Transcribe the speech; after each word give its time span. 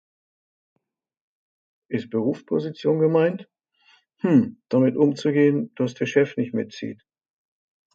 Ist 1.87 2.09
Berufsposition 2.09 2.97
gemeint? 2.97 3.47
Hm, 4.21 4.59
damit 4.67 4.95
umzugehen 4.97 5.71
das 5.75 5.93
der 5.93 6.07
Chef 6.07 6.37
nicht 6.37 6.55
mitzieht. 6.55 7.05